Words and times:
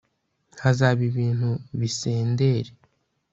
hazaba 0.63 0.99
ibintu 1.09 1.49
bisendere 1.79 2.71